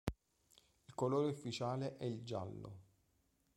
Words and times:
Il 0.87 0.95
colore 0.95 1.27
ufficiale 1.29 1.95
è 1.97 2.05
il 2.05 2.23
giallo. 2.23 2.73